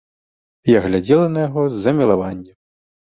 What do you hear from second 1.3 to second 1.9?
на яго з